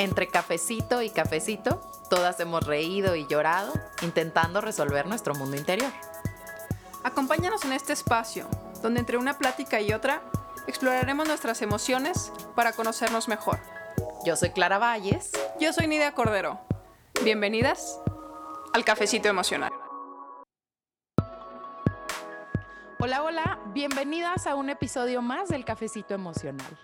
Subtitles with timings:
[0.00, 5.92] Entre cafecito y cafecito, todas hemos reído y llorado intentando resolver nuestro mundo interior.
[7.04, 8.48] Acompáñanos en este espacio,
[8.80, 10.22] donde entre una plática y otra
[10.66, 13.58] exploraremos nuestras emociones para conocernos mejor.
[14.24, 15.32] Yo soy Clara Valles.
[15.60, 16.58] Yo soy Nidia Cordero.
[17.22, 18.00] Bienvenidas
[18.72, 19.70] al Cafecito Emocional.
[23.00, 26.78] Hola, hola, bienvenidas a un episodio más del Cafecito Emocional.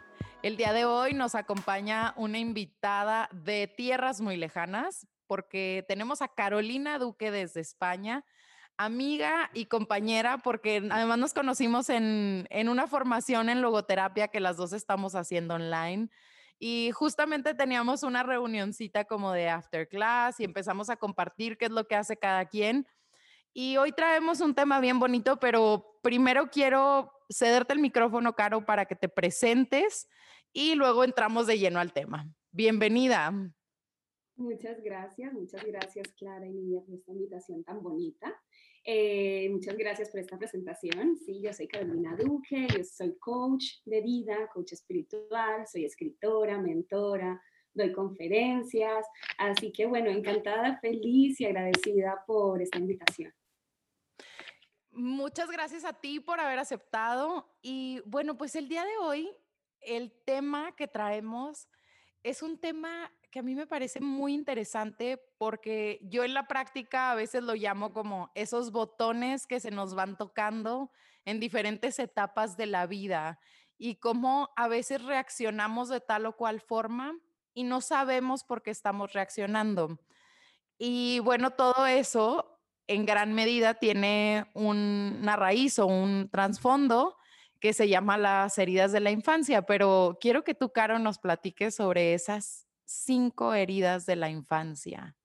[0.46, 6.28] El día de hoy nos acompaña una invitada de tierras muy lejanas porque tenemos a
[6.28, 8.24] Carolina Duque desde España,
[8.76, 14.56] amiga y compañera, porque además nos conocimos en, en una formación en logoterapia que las
[14.56, 16.10] dos estamos haciendo online.
[16.60, 21.72] Y justamente teníamos una reunioncita como de after class y empezamos a compartir qué es
[21.72, 22.86] lo que hace cada quien.
[23.52, 28.84] Y hoy traemos un tema bien bonito, pero primero quiero cederte el micrófono, Caro, para
[28.84, 30.08] que te presentes
[30.56, 32.26] y luego entramos de lleno al tema.
[32.50, 33.30] Bienvenida.
[34.36, 38.34] Muchas gracias, muchas gracias Clara y Nidia por esta invitación tan bonita.
[38.82, 41.18] Eh, muchas gracias por esta presentación.
[41.18, 47.38] Sí, yo soy Carolina Duque, yo soy coach de vida, coach espiritual, soy escritora, mentora,
[47.74, 49.04] doy conferencias,
[49.36, 53.30] así que bueno, encantada, feliz y agradecida por esta invitación.
[54.90, 59.30] Muchas gracias a ti por haber aceptado y bueno, pues el día de hoy
[59.86, 61.68] el tema que traemos
[62.22, 67.12] es un tema que a mí me parece muy interesante porque yo en la práctica
[67.12, 70.90] a veces lo llamo como esos botones que se nos van tocando
[71.24, 73.38] en diferentes etapas de la vida
[73.78, 77.14] y cómo a veces reaccionamos de tal o cual forma
[77.54, 79.98] y no sabemos por qué estamos reaccionando.
[80.78, 87.16] Y bueno, todo eso en gran medida tiene una raíz o un trasfondo
[87.60, 91.74] que se llama Las heridas de la infancia, pero quiero que tú, Caro, nos platiques
[91.74, 95.16] sobre esas cinco heridas de la infancia.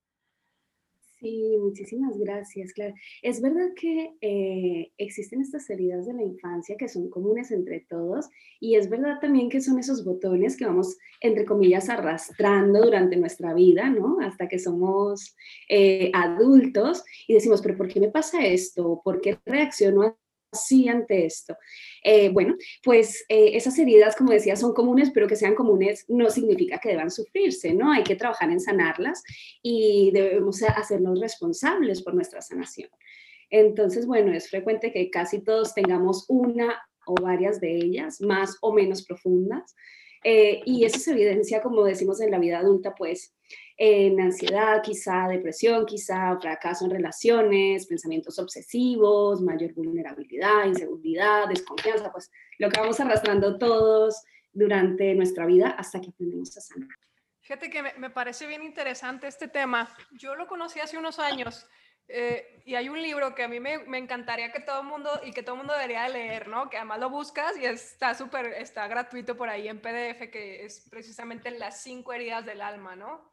[1.21, 2.95] Sí, muchísimas gracias, Clara.
[3.21, 8.27] Es verdad que eh, existen estas heridas de la infancia que son comunes entre todos
[8.59, 13.53] y es verdad también que son esos botones que vamos, entre comillas, arrastrando durante nuestra
[13.53, 14.19] vida, ¿no?
[14.19, 15.35] Hasta que somos
[15.69, 18.99] eh, adultos y decimos, pero ¿por qué me pasa esto?
[19.03, 20.17] ¿Por qué reacciono
[20.51, 21.57] así ante esto?
[22.03, 26.29] Eh, bueno, pues eh, esas heridas, como decía, son comunes, pero que sean comunes no
[26.29, 27.91] significa que deban sufrirse, ¿no?
[27.91, 29.23] Hay que trabajar en sanarlas
[29.61, 32.89] y debemos hacernos responsables por nuestra sanación.
[33.49, 38.73] Entonces, bueno, es frecuente que casi todos tengamos una o varias de ellas, más o
[38.73, 39.75] menos profundas.
[40.23, 43.33] Eh, y eso se evidencia, como decimos en la vida adulta, pues
[43.83, 52.29] en ansiedad, quizá depresión, quizá fracaso en relaciones, pensamientos obsesivos, mayor vulnerabilidad, inseguridad, desconfianza, pues
[52.59, 54.21] lo que vamos arrastrando todos
[54.53, 56.89] durante nuestra vida hasta que aprendemos a sanar.
[57.39, 59.89] Fíjate que me, parece bien interesante este tema.
[60.11, 61.65] Yo lo conocí hace unos años.
[62.07, 65.09] Eh, y hay un libro que a mí me, me, encantaría que todo el mundo
[65.23, 66.69] y que todo el mundo debería leer, ¿no?
[66.69, 70.87] Que además lo buscas y está súper, está gratuito por ahí en PDF, que es
[70.91, 73.30] precisamente las cinco heridas del alma, ¿no?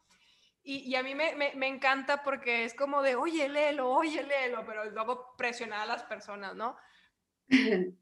[0.71, 4.85] Y, a mí me, me, encanta porque es como de, oye, léelo, oye, léelo, pero
[4.91, 6.77] luego presionar a las personas, ¿no?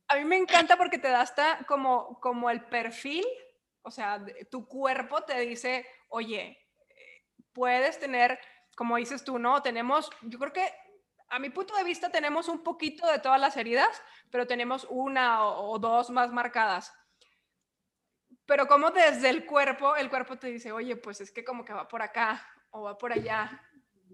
[0.09, 3.25] A mí me encanta porque te da hasta como, como el perfil,
[3.82, 6.59] o sea, tu cuerpo te dice, oye,
[7.53, 8.37] puedes tener,
[8.75, 9.62] como dices tú, ¿no?
[9.62, 10.69] Tenemos, yo creo que
[11.28, 14.03] a mi punto de vista tenemos un poquito de todas las heridas,
[14.33, 16.93] pero tenemos una o, o dos más marcadas
[18.47, 21.72] pero como desde el cuerpo, el cuerpo te dice, oye, pues es que como que
[21.72, 22.47] va por acá,
[22.77, 23.63] o va por allá.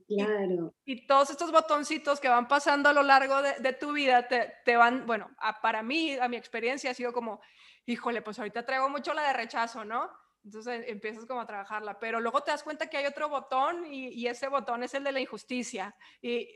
[0.09, 0.75] Claro.
[0.84, 4.77] Y, todos estos botoncitos que van pasando a lo largo de, tu vida te, te
[4.77, 5.31] van, bueno,
[5.61, 7.41] para mí, a mi experiencia ha sido como,
[7.87, 10.11] híjole, pues ahorita traigo mucho la de rechazo, ¿no?
[10.45, 14.09] Entonces empiezas como a trabajarla, pero luego te das cuenta que hay otro botón y,
[14.09, 15.94] y ese botón es el de la injusticia.
[16.21, 16.49] Y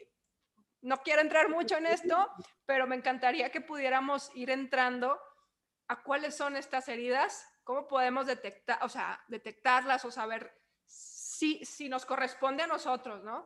[0.82, 2.28] no quiero entrar mucho en esto,
[2.64, 5.18] pero me encantaría que pudiéramos ir entrando
[5.88, 10.52] a cuáles son estas heridas, cómo podemos detectar, o sea, detectarlas o saber
[11.36, 13.44] si, si nos corresponde a nosotros, ¿no?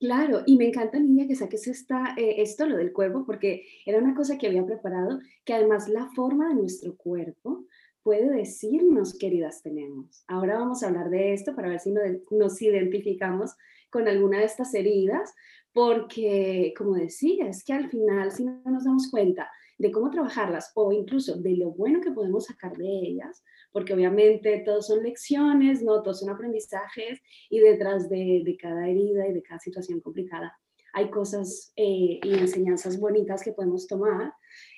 [0.00, 3.98] Claro, y me encanta, niña, que saques esta, eh, esto, lo del cuerpo, porque era
[3.98, 7.66] una cosa que había preparado, que además la forma de nuestro cuerpo
[8.02, 10.24] puede decirnos qué heridas tenemos.
[10.26, 13.52] Ahora vamos a hablar de esto para ver si nos identificamos
[13.90, 15.32] con alguna de estas heridas,
[15.72, 19.48] porque, como decía, es que al final, si no nos damos cuenta
[19.78, 24.62] de cómo trabajarlas o incluso de lo bueno que podemos sacar de ellas, porque obviamente
[24.64, 26.02] todos son lecciones, ¿no?
[26.02, 27.20] Todos son aprendizajes
[27.50, 30.56] y detrás de, de cada herida y de cada situación complicada
[30.92, 34.34] hay cosas eh, y enseñanzas bonitas que podemos tomar.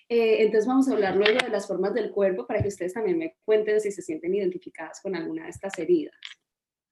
[0.09, 3.19] Eh, entonces vamos a hablar luego de las formas del cuerpo para que ustedes también
[3.19, 6.15] me cuenten si se sienten identificadas con alguna de estas heridas.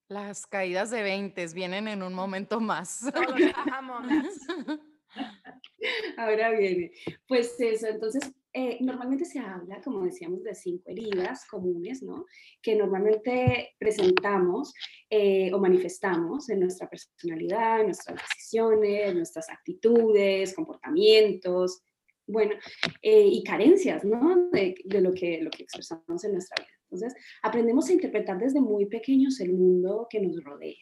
[0.08, 3.02] Las caídas de 20 vienen en un momento más.
[6.16, 6.92] Ahora viene.
[7.28, 12.26] Pues eso, entonces eh, normalmente se habla, como decíamos, de cinco heridas comunes, ¿no?
[12.60, 14.74] Que normalmente presentamos
[15.08, 21.82] eh, o manifestamos en nuestra personalidad, en nuestras decisiones, nuestras actitudes, comportamientos,
[22.26, 22.54] bueno,
[23.00, 24.50] eh, y carencias, ¿no?
[24.50, 26.76] De, de, lo, que, lo que expresamos en nuestra vida.
[26.90, 30.76] Entonces, aprendemos a interpretar desde muy pequeños el mundo que nos rodea.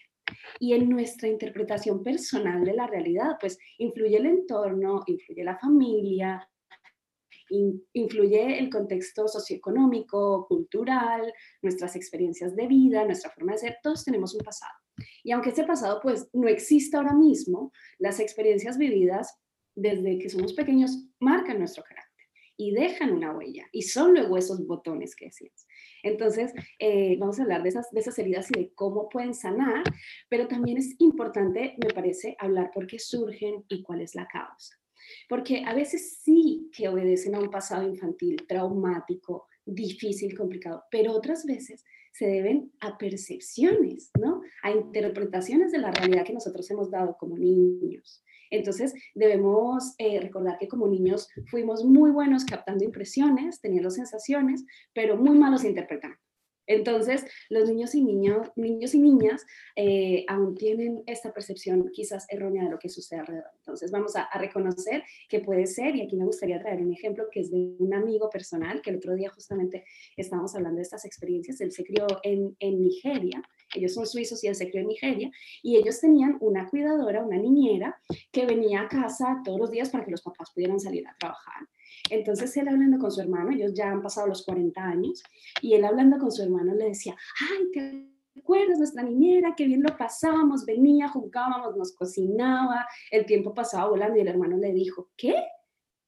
[0.58, 6.48] Y en nuestra interpretación personal de la realidad, pues influye el entorno, influye la familia,
[7.92, 11.32] influye el contexto socioeconómico, cultural,
[11.62, 14.72] nuestras experiencias de vida, nuestra forma de ser, todos tenemos un pasado.
[15.24, 19.38] Y aunque ese pasado pues no exista ahora mismo, las experiencias vividas
[19.74, 22.10] desde que somos pequeños marcan nuestro carácter
[22.56, 25.66] y dejan una huella y son luego esos botones que decías.
[26.02, 29.82] Entonces, eh, vamos a hablar de esas, de esas heridas y de cómo pueden sanar,
[30.28, 34.76] pero también es importante, me parece, hablar por qué surgen y cuál es la causa.
[35.28, 41.44] Porque a veces sí que obedecen a un pasado infantil traumático, difícil, complicado, pero otras
[41.44, 44.42] veces se deben a percepciones, ¿no?
[44.62, 48.24] A interpretaciones de la realidad que nosotros hemos dado como niños.
[48.50, 55.16] Entonces, debemos eh, recordar que como niños fuimos muy buenos captando impresiones, teniendo sensaciones, pero
[55.16, 56.16] muy malos interpretando.
[56.70, 59.44] Entonces, los niños y, y niñas
[59.74, 63.50] eh, aún tienen esta percepción quizás errónea de lo que sucede alrededor.
[63.58, 67.40] Entonces, vamos a, reconocer que puede ser, y aquí me gustaría traer un ejemplo que
[67.40, 69.84] es de un amigo personal, que el otro día justamente
[70.16, 71.60] estábamos hablando de estas experiencias.
[71.60, 73.42] Él se crió en Nigeria,
[73.74, 75.30] ellos son suizos y él se crió en Nigeria,
[75.62, 78.00] y ellos tenían una cuidadora, una niñera,
[78.32, 81.68] que venía a casa todos los días para que los papás pudieran salir a trabajar.
[82.10, 85.22] Entonces él hablando con su hermano, ellos ya han pasado los 40 años,
[85.60, 89.54] y él hablando con su hermano le decía, ay, ¿te acuerdas nuestra niñera?
[89.56, 94.56] Qué bien lo pasábamos, venía, jugábamos, nos cocinaba, el tiempo pasaba volando y el hermano
[94.56, 95.34] le dijo, ¿qué?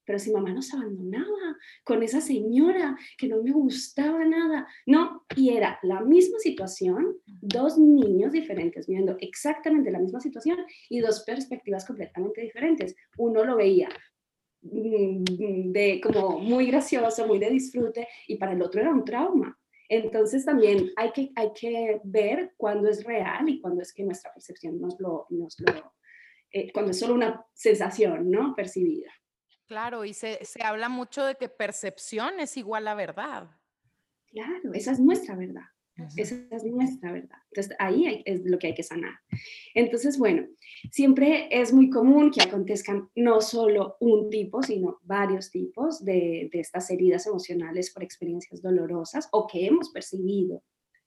[0.05, 4.67] Pero si mamá nos abandonaba con esa señora que no me gustaba nada.
[4.87, 10.59] No, y era la misma situación, dos niños diferentes viendo exactamente la misma situación
[10.89, 12.95] y dos perspectivas completamente diferentes.
[13.17, 13.89] Uno lo veía
[14.63, 19.59] Mm, de como muy gracioso, muy de disfrute, y para el otro era un trauma.
[19.89, 24.33] Entonces también hay que, hay que ver cuándo es real y cuándo es que nuestra
[24.33, 25.95] percepción nos lo, nos lo
[26.53, 28.55] eh, cuando es solo una sensación, ¿no?
[28.55, 29.11] Percibida.
[29.67, 33.50] Claro, y se, se habla mucho de que percepción es igual a verdad.
[34.26, 35.64] Claro, esa es nuestra verdad.
[36.17, 37.38] Esa es nuestra verdad.
[37.50, 39.12] Entonces ahí es lo que hay que sanar.
[39.75, 40.47] Entonces, bueno,
[40.91, 46.61] siempre es muy común que acontezcan no solo un tipo, sino varios tipos de, de
[46.61, 50.62] estas heridas emocionales por experiencias dolorosas o que hemos percibido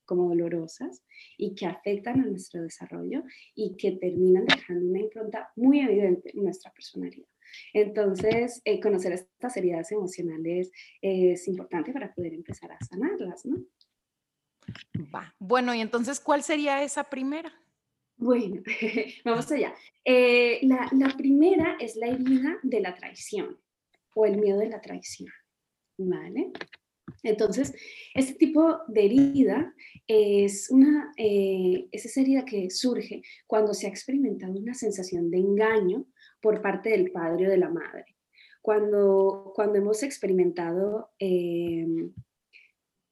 [0.05, 1.03] como dolorosas
[1.35, 3.23] y que afectan a nuestro desarrollo
[3.55, 7.27] y que terminan dejando una impronta muy evidente en nuestra personalidad.
[7.73, 10.71] Entonces, eh, conocer estas heridas emocionales
[11.01, 13.63] es importante para poder empezar a sanarlas, ¿no?
[15.13, 15.33] Va.
[15.39, 17.53] Bueno, y entonces, ¿cuál sería esa primera?
[18.17, 18.61] Bueno,
[19.25, 19.73] vamos allá.
[20.03, 23.59] Eh, la, primera es la herida de la traición
[24.13, 25.29] o el miedo de la traición.
[25.97, 26.51] ¿Vale?
[27.23, 27.73] Entonces,
[28.13, 29.73] este tipo de herida
[30.07, 35.37] es, una, eh, es esa herida que surge cuando se ha experimentado una sensación de
[35.37, 36.05] engaño
[36.45, 38.17] por parte del padre o de la madre.
[38.61, 41.87] Cuando, cuando hemos experimentado eh,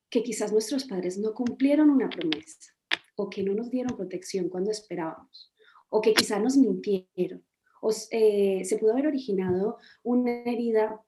[0.08, 2.76] que quizás nuestros padres no cumplieron una promesa
[3.16, 5.52] o que no nos dieron protección cuando esperábamos
[5.90, 7.44] o que quizás nos mintieron
[7.82, 11.04] o eh, se pudo haber originado una herida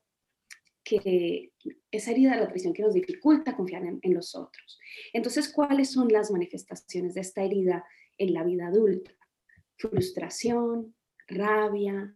[0.84, 1.52] que
[1.92, 4.80] esa herida de la traición que nos dificulta confiar en los otros.
[5.14, 7.86] Entonces, ¿cuáles son las manifestaciones de esta herida
[8.18, 9.12] en la vida adulta?
[9.78, 10.95] Frustración,
[11.28, 12.16] rabia,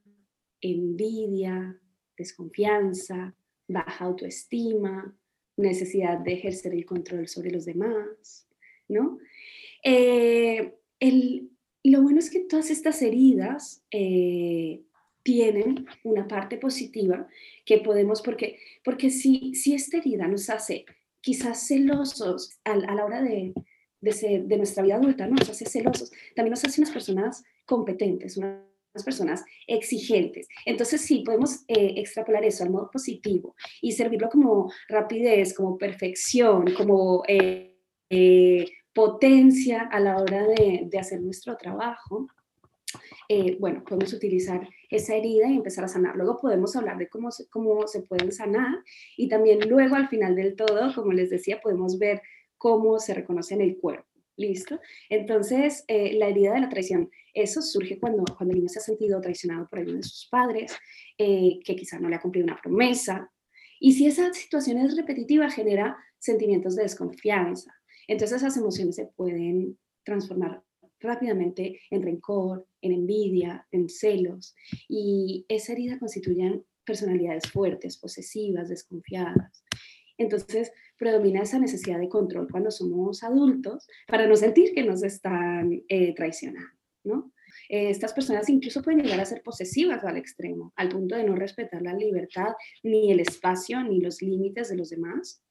[0.61, 1.79] envidia,
[2.17, 3.35] desconfianza,
[3.67, 5.15] baja autoestima,
[5.57, 8.47] necesidad de ejercer el control sobre los demás,
[8.87, 9.19] ¿no?
[9.83, 10.73] Eh,
[11.83, 14.81] lo bueno es que todas estas heridas eh,
[15.23, 17.27] tienen una parte positiva
[17.65, 20.85] que podemos, porque, porque si, si esta herida nos hace
[21.21, 23.53] quizás celosos a, la hora de,
[24.01, 25.35] de, de, nuestra vida adulta, ¿no?
[25.35, 28.68] nos hace celosos, también nos hace unas personas competentes, unas
[29.03, 30.47] personas exigentes.
[30.65, 36.73] Entonces sí, podemos eh, extrapolar eso al modo positivo y servirlo como rapidez, como perfección,
[36.75, 37.75] como eh,
[38.09, 42.27] eh, potencia a la hora de, hacer nuestro trabajo.
[43.59, 46.15] bueno, podemos utilizar esa herida y empezar a sanar.
[46.15, 48.83] Luego podemos hablar de cómo se, cómo se pueden sanar
[49.15, 52.21] y también luego al final del todo, como les decía, podemos ver
[52.57, 54.08] cómo se reconoce en el cuerpo
[54.39, 54.79] ¿Listo?
[55.09, 58.81] Entonces, eh, la herida de la traición, eso surge cuando, cuando el niño se ha
[58.81, 60.77] sentido traicionado por alguno de sus padres,
[61.17, 63.29] eh, que quizá no le ha cumplido una promesa.
[63.81, 67.69] Y si esa situación es repetitiva, genera sentimientos de desconfianza.
[68.07, 70.63] Entonces, esas emociones se pueden transformar
[71.01, 74.55] rápidamente en rencor, en envidia, en celos.
[74.87, 79.65] Y esa herida constituye personalidades fuertes, posesivas, desconfiadas.
[80.19, 85.81] Entonces, predomina esa necesidad de control cuando somos adultos para no sentir que nos están
[85.87, 86.69] eh, traicionando,
[87.03, 87.31] ¿no?
[87.69, 91.35] Eh, estas personas incluso pueden llegar a ser posesivas al extremo, al punto de no
[91.35, 95.43] respetar la libertad, ni el espacio, ni los límites de los demás.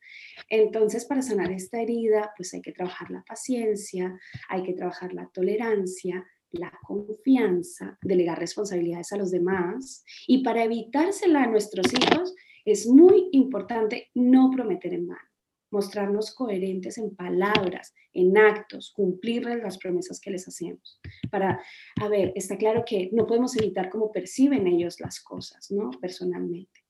[0.49, 5.29] Entonces, para sanar esta herida, pues hay que trabajar la paciencia, hay que trabajar la
[5.33, 12.35] tolerancia, la confianza, delegar responsabilidades a los demás y para evitársela a nuestros hijos
[12.73, 15.29] es muy importante no prometer en vano
[15.71, 21.01] mostrarnos coherentes en palabras, en actos, cumplirles las promesas que les hacemos.
[21.31, 21.61] Para,
[22.01, 25.91] a ver, está claro que no podemos evitar cómo perciben ellos las cosas, ¿no?
[26.01, 26.85] Personalmente,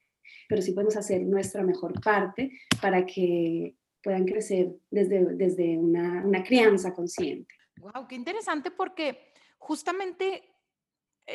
[0.48, 6.42] pero sí podemos hacer nuestra mejor parte para que puedan crecer desde, desde una, una
[6.44, 7.54] crianza consciente.
[7.78, 10.42] Wow, qué interesante porque justamente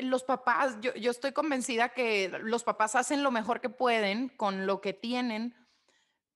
[0.01, 4.65] los papás, yo, yo estoy convencida que los papás hacen lo mejor que pueden con
[4.65, 5.55] lo que tienen,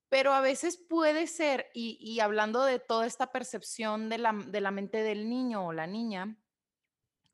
[0.09, 4.71] pero a veces puede ser, y, hablando de toda esta percepción de la, de la
[4.71, 6.37] mente del niño o la niña,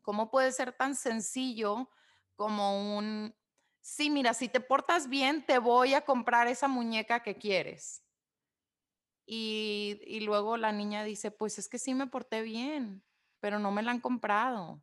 [0.02, 1.90] ¿cómo puede ser tan sencillo
[2.36, 3.36] como un,
[3.82, 8.04] sí, mira, si te portas bien, te voy a comprar esa muñeca que quieres?
[9.26, 13.04] Y, y, luego la niña dice, pues es que sí me porté bien,
[13.40, 14.82] pero no me la han comprado.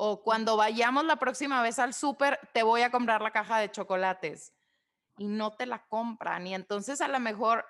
[0.00, 3.68] O cuando vayamos la próxima vez al súper, te voy a comprar la caja de
[3.68, 4.54] chocolates
[5.16, 6.46] y no te la compran.
[6.46, 7.64] Y entonces a lo mejor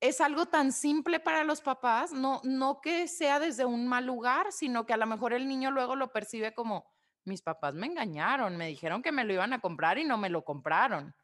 [0.00, 4.50] es algo tan simple para los papás, no, no que sea desde un mal lugar,
[4.50, 6.86] sino que a lo mejor el niño luego lo percibe como,
[7.26, 10.30] mis papás me engañaron, me dijeron que me lo iban a comprar y no me
[10.30, 11.14] lo compraron.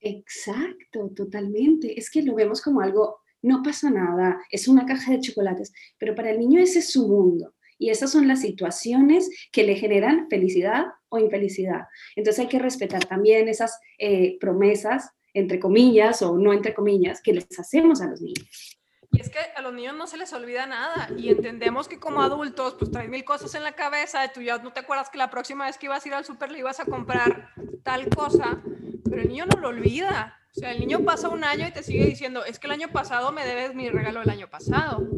[0.00, 1.96] Exacto, totalmente.
[1.96, 6.16] Es que lo vemos como algo, no pasa nada, es una caja de chocolates, pero
[6.16, 7.54] para el niño ese es su mundo.
[7.78, 11.86] Y esas son las situaciones que le generan felicidad o infelicidad.
[12.16, 17.32] Entonces hay que respetar también esas eh, promesas, entre comillas o no entre comillas, que
[17.32, 18.78] les hacemos a los niños.
[19.10, 22.20] Y es que a los niños no se les olvida nada y entendemos que como
[22.20, 25.16] adultos pues traes mil cosas en la cabeza y tú ya no te acuerdas que
[25.16, 27.50] la próxima vez que ibas a ir al súper le ibas a comprar
[27.82, 28.62] tal cosa,
[29.04, 30.38] pero el niño no lo olvida.
[30.54, 32.88] O sea, el niño pasa un año y te sigue diciendo, es que el año
[32.88, 35.08] pasado me debes mi regalo del año pasado,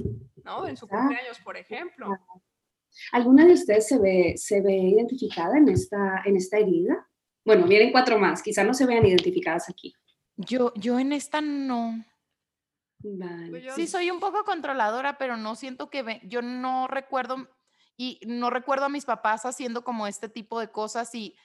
[0.45, 0.67] ¿no?
[0.69, 2.17] En su cumpleaños, por ejemplo.
[3.13, 7.09] ¿Alguna de ustedes se ve, se ve identificada en esta, en esta herida?
[7.45, 9.95] Bueno, miren cuatro más, quizá no se vean identificadas aquí.
[10.37, 12.05] Yo, yo en esta no.
[13.03, 13.51] Vale.
[13.51, 17.49] Pues sí, soy un poco controladora, pero no siento que yo no recuerdo
[17.97, 21.37] y no recuerdo a mis papás haciendo como este tipo de cosas y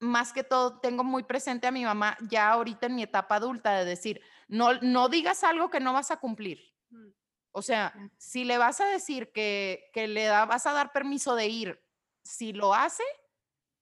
[0.00, 3.78] más que todo tengo muy presente a mi mamá ya ahorita en mi etapa adulta
[3.78, 6.60] de decir, no, no digas algo que no vas a cumplir.
[7.52, 11.46] O sea, si le vas a decir que, le da, vas a dar permiso de
[11.46, 11.80] ir,
[12.22, 13.02] si lo hace,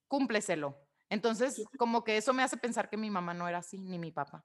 [0.08, 0.78] cúmpleselo.
[1.08, 4.12] Entonces, como que eso me hace pensar que mi mamá no era así, ni mi
[4.12, 4.44] papá.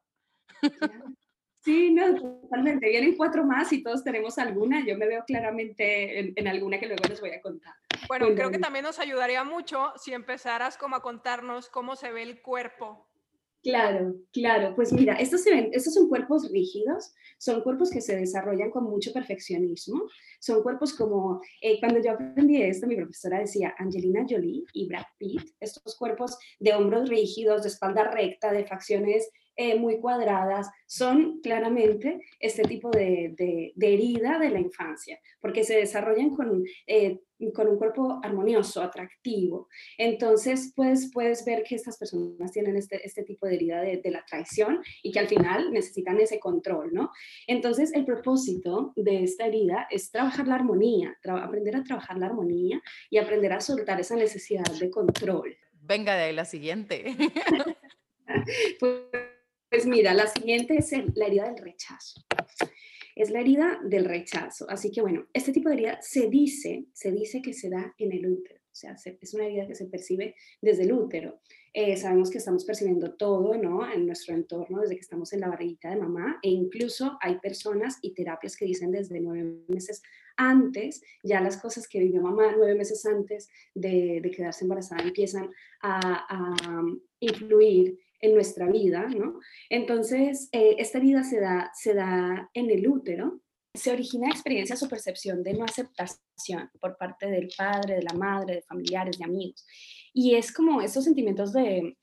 [1.63, 2.89] Sí, no, totalmente.
[2.89, 4.83] Vienen cuatro más y todos tenemos alguna.
[4.83, 7.75] Yo me veo claramente en, en alguna que luego les voy a contar.
[8.07, 12.23] Bueno, creo que también nos ayudaría mucho si empezaras como a contarnos cómo se ve
[12.23, 13.10] el cuerpo
[13.63, 14.73] Claro, claro.
[14.75, 18.85] Pues mira, estos, se ven, estos son cuerpos rígidos, son cuerpos que se desarrollan con
[18.85, 20.01] mucho perfeccionismo,
[20.39, 25.05] son cuerpos como, eh, cuando yo aprendí esto, mi profesora decía Angelina Jolie y Brad
[25.19, 29.29] Pitt, estos cuerpos de hombros rígidos, de espalda recta, de facciones
[29.61, 35.75] eh, muy cuadradas, son claramente este tipo de, de, herida de la infancia, porque se
[35.75, 37.19] desarrollan con, eh,
[37.53, 39.67] con un cuerpo armonioso, atractivo.
[39.99, 44.09] Entonces, pues, puedes ver que estas personas tienen este, este tipo de herida de, de,
[44.09, 47.11] la traición y que al final necesitan ese control, ¿no?
[47.45, 52.81] Entonces, el propósito de esta herida es trabajar la armonía, aprender a trabajar la armonía
[53.11, 55.55] y aprender a soltar esa necesidad de control.
[55.83, 57.15] Venga de ahí la siguiente.
[58.79, 59.20] pues,
[59.71, 62.21] pues mira, la siguiente es la herida del rechazo.
[63.15, 64.69] Es la herida del rechazo.
[64.69, 68.11] Así que bueno, este tipo de herida se dice, se dice que se da en
[68.11, 68.59] el útero.
[68.59, 71.39] O sea, es una herida que se percibe desde el útero.
[71.73, 73.89] Eh, sabemos que estamos percibiendo todo, ¿no?
[73.89, 77.97] En nuestro entorno desde que estamos en la barriguita de mamá e incluso hay personas
[78.01, 80.01] y terapias que dicen desde nueve meses
[80.35, 85.49] antes, ya las cosas que vivió mamá nueve meses antes de, quedarse embarazada empiezan
[85.81, 86.81] a, a
[87.21, 89.39] influir en nuestra vida, ¿no?
[89.69, 93.41] Entonces, eh, esta herida se da, se da en el útero
[93.73, 98.55] se origina experiencias o percepción de no aceptación por parte del padre, de la madre,
[98.55, 99.65] de familiares, de amigos.
[100.13, 101.97] Y es como esos sentimientos de,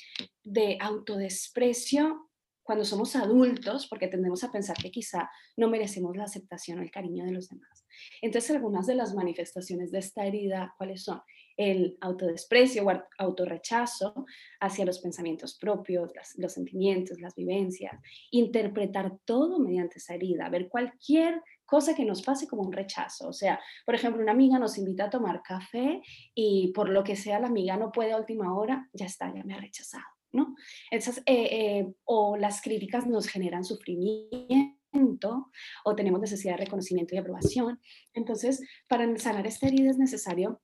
[0.44, 2.30] de autodesprecio
[2.62, 6.90] cuando somos adultos, porque tendemos a pensar que quizá no merecemos la aceptación o el
[6.90, 7.86] cariño de los demás.
[8.20, 11.20] Entonces, algunas de las manifestaciones de esta herida, ¿cuáles son?
[11.58, 14.24] El autodesprecio o autorrechazo
[14.60, 18.00] hacia los pensamientos propios, los sentimientos, las vivencias,
[18.30, 23.28] interpretar todo mediante esa herida, ver cualquier cosa que nos pase como un rechazo.
[23.28, 26.00] O sea, por ejemplo, una amiga nos invita a tomar café
[26.34, 29.44] y por lo que sea la amiga no puede a última hora, ya está, ya
[29.44, 30.04] me ha rechazado.
[30.32, 30.54] ¿no?
[30.90, 35.50] Esas, eh, eh, o las críticas nos generan sufrimiento
[35.84, 37.80] o tenemos necesidad de reconocimiento y aprobación.
[38.14, 40.60] Entonces, para sanar esta herida es necesario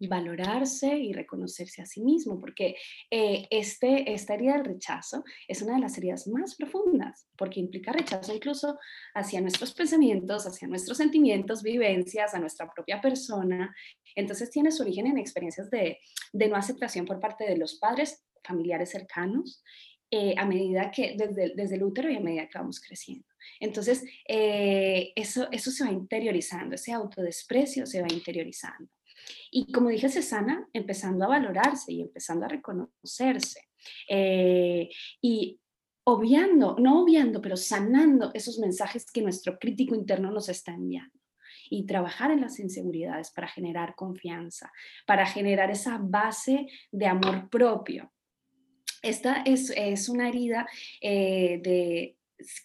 [0.00, 2.76] valorarse y reconocerse a sí mismo, porque
[3.10, 7.92] eh, este, esta herida del rechazo es una de las heridas más profundas, porque implica
[7.92, 8.78] rechazo incluso
[9.14, 13.74] hacia nuestros pensamientos, hacia nuestros sentimientos, vivencias, a nuestra propia persona.
[14.14, 15.98] Entonces tiene su origen en experiencias de,
[16.32, 19.62] de no aceptación por parte de los padres familiares cercanos,
[20.10, 23.26] eh, a medida que, desde, desde, el útero y a medida que vamos creciendo.
[23.58, 28.88] Entonces, eh, eso, eso se va interiorizando, ese autodesprecio se va interiorizando.
[29.50, 33.68] Y como dije, se sana empezando a valorarse y empezando a reconocerse.
[34.08, 34.88] Eh,
[35.20, 35.60] y
[36.04, 41.18] obviando, no obviando, pero sanando esos mensajes que nuestro crítico interno nos está enviando
[41.70, 44.70] y trabajar en las inseguridades para generar confianza,
[45.06, 48.12] para generar esa base de amor propio.
[49.02, 50.66] Esta es, una herida
[51.00, 52.16] eh, de,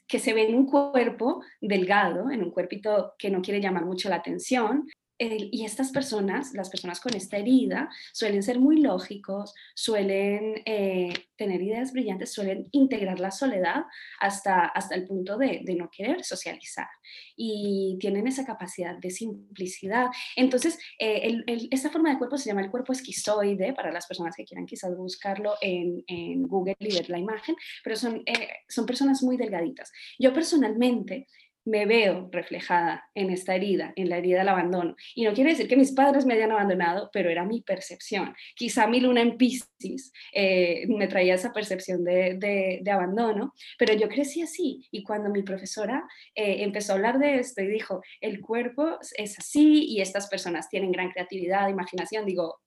[0.08, 4.10] que se ve en un cuerpo delgado, en un cuerpito que no quiere llamar mucho
[4.10, 4.88] la atención,
[5.20, 11.62] y estas personas, las personas con esta herida, suelen ser muy lógicos, suelen eh, tener
[11.62, 13.84] ideas brillantes, suelen integrar la soledad
[14.20, 16.88] hasta, hasta el punto de, no querer socializar.
[17.36, 20.08] Y tienen esa capacidad de simplicidad.
[20.36, 24.46] Entonces, eh, esta forma de cuerpo se llama el cuerpo esquizoide, para las personas que
[24.46, 29.22] quieran quizás buscarlo en, en Google y ver la imagen, pero son, eh, son personas
[29.22, 29.92] muy delgaditas.
[30.18, 31.28] Yo personalmente
[31.66, 34.96] me veo reflejada en esta herida, en la herida del abandono.
[35.16, 38.36] Y no quiere decir que mis padres me hayan abandonado, pero era mi percepción.
[38.56, 44.42] Quizá mi luna en Pisces eh, me traía esa percepción de, abandono, pero yo crecí
[44.42, 44.88] así.
[44.92, 46.04] Y cuando mi profesora
[46.36, 50.70] eh, empezó a hablar de esto y dijo, el cuerpo es así y estas personas
[50.70, 52.60] tienen gran creatividad, imaginación, digo,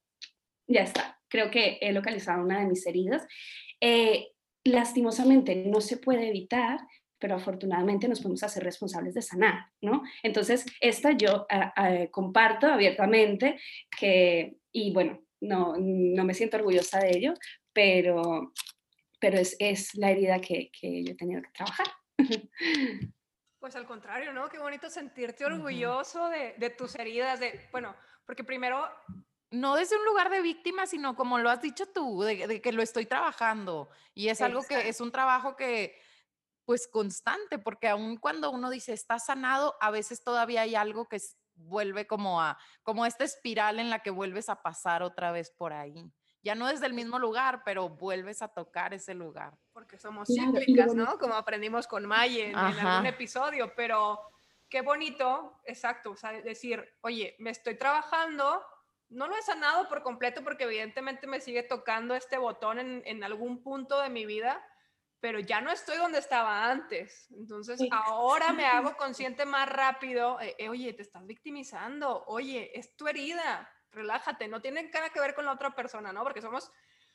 [0.67, 3.27] ya está, creo que he localizado una de mis heridas.
[3.81, 4.29] Eh,
[4.65, 6.79] lastimosamente no se puede evitar,
[7.23, 10.03] pero afortunadamente nos podemos hacer responsables de sanar, ¿no?
[10.25, 11.47] Entonces, esta yo
[12.11, 13.61] comparto abiertamente
[13.97, 17.35] que, y bueno, no, no me siento orgullosa de ello,
[17.73, 18.53] pero,
[19.21, 21.87] pero es, es la herida que, que yo he tenido que trabajar.
[23.61, 24.49] Pues al contrario, ¿no?
[24.49, 27.95] Qué bonito sentirte orgulloso de, de, tus heridas, de, bueno,
[28.27, 28.85] porque primero...
[29.53, 32.73] No desde un lugar de víctima, sino como lo has dicho tú, de, de que
[32.73, 33.89] lo estoy trabajando.
[34.13, 36.02] Y es algo que es un trabajo que,
[36.65, 41.21] pues constante, porque aun cuando uno dice está sanado, a veces todavía hay algo que
[41.55, 45.73] vuelve como a, como esta espiral en la que vuelves a pasar otra vez por
[45.73, 46.11] ahí.
[46.45, 49.57] Ya no desde el mismo lugar, pero vuelves a tocar ese lugar.
[49.73, 51.19] Porque somos cíclicas, ¿no?
[51.19, 54.21] Como aprendimos con Maye en, algún episodio, pero
[54.69, 58.65] qué bonito, exacto, o sea, decir, oye, me estoy trabajando,
[59.11, 63.23] no lo he sanado por completo porque evidentemente me sigue tocando este botón en, en
[63.23, 64.65] algún punto de mi vida,
[65.23, 67.29] pero ya no estoy donde estaba antes.
[67.31, 72.97] Entonces, ahora me hago consciente más rápido, eh, eh, oye, te estás victimizando, oye, es
[72.97, 76.25] tu herida, relájate, no tiene nada que ver con la otra persona, ¿no?
[76.25, 76.73] Porque somos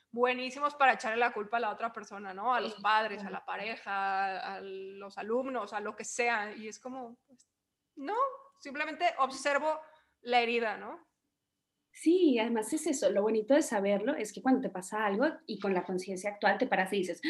[0.09, 2.53] buenísimos para echarle la culpa a la otra persona, ¿no?
[2.53, 6.55] A los padres, a la pareja, a los alumnos, a lo que sea.
[6.55, 7.45] Y es como, pues,
[7.97, 8.15] no,
[8.61, 9.81] simplemente observo
[10.21, 11.05] la herida, ¿no?
[11.91, 15.59] Sí, además es eso, lo bonito de saberlo es que cuando te pasa algo y
[15.59, 17.21] con la conciencia actual te paras y dices.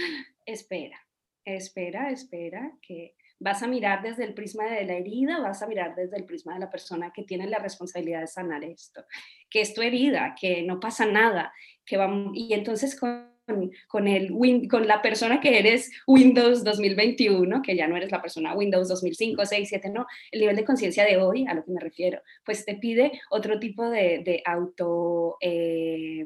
[0.48, 1.00] Espera,
[1.46, 5.94] espera, espera, que vas a mirar desde el prisma de la herida, vas a mirar
[5.94, 9.06] desde el prisma de la persona que tiene la responsabilidad de sanar esto,
[9.50, 11.54] que es herida, que no pasa nada,
[11.86, 13.38] que va, y entonces con
[13.88, 14.34] con, el,
[14.70, 19.46] con la persona que eres Windows 2021, que ya no eres la persona Windows 2005,
[19.46, 22.66] 6, 7, no, el nivel de conciencia de hoy, a lo que me refiero, pues
[22.66, 25.38] te pide otro tipo de, de auto...
[25.42, 26.26] Eh,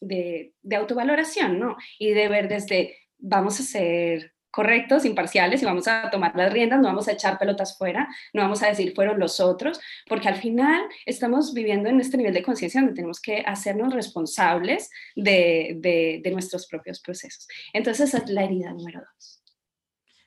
[0.00, 1.76] de, de, autovaloración, ¿no?
[1.98, 6.80] Y de ver desde, vamos a ser correctos, imparciales y vamos a tomar las riendas,
[6.80, 9.78] no vamos a echar pelotas fuera, no vamos a decir fueron los otros,
[10.08, 14.90] porque al final estamos viviendo en este nivel de conciencia donde tenemos que hacernos responsables
[15.14, 15.76] de,
[16.22, 17.46] de, nuestros propios procesos.
[17.72, 19.42] Entonces, es la herida número dos.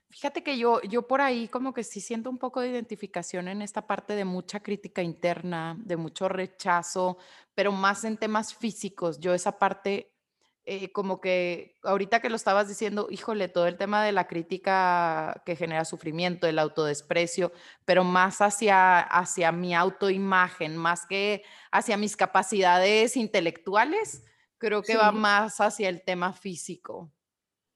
[0.10, 3.62] Fíjate que yo, yo por ahí como que sí siento un poco de identificación en
[3.62, 7.18] esta parte de mucha crítica interna, de mucho rechazo,
[7.56, 9.20] pero más en temas físicos.
[9.20, 10.11] Yo esa parte,
[10.66, 15.42] eh, como que ahorita que lo estabas diciendo, híjole, todo el tema de la crítica
[15.46, 17.52] que genera sufrimiento, el autodesprecio,
[17.84, 24.24] pero más hacia, hacia mi autoimagen, más que hacia mis capacidades intelectuales,
[24.60, 27.12] creo que va más hacia el tema físico.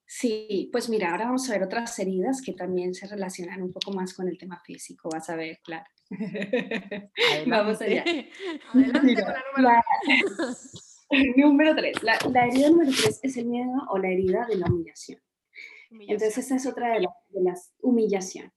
[0.05, 3.91] Sí, pues mira, ahora vamos a ver otras heridas que también se relacionan un poco
[3.91, 5.85] más con el tema físico, vas a ver, claro.
[7.47, 7.85] Vamos Adelante.
[7.85, 8.03] allá.
[8.73, 9.83] Adelante con Mira, la número la,
[11.38, 14.67] número tres, la, la herida número tres es el miedo o la herida de la
[14.67, 15.19] humillación.
[15.91, 16.41] Entonces, humillación.
[16.43, 18.51] esta es otra de, la- de las humillación.